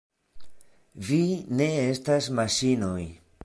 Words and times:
Vi 1.11 1.21
ne 1.61 1.69
estas 1.93 2.33
maŝinoj! 2.41 3.01